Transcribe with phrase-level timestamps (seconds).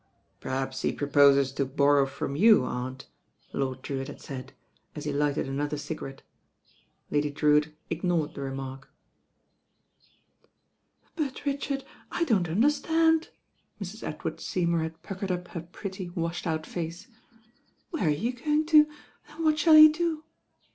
[0.39, 3.05] "Perhaps he proposes to borrow from you, Aunt,"
[3.53, 4.51] Lord Drewitt had said,
[4.95, 6.19] as he lighted another ciga rette.
[7.11, 8.89] Lady Drewitt ignored the remark.
[11.17, 13.29] 16 THE RAIN GIRL «i 'But, Richard, I don't understand."
[13.79, 14.01] Mrs.
[14.01, 17.07] Ed ward Seymour had puckered up her pretty, washed out face.
[17.91, 18.89] "Where are you going to,
[19.27, 20.23] and what shall you do?"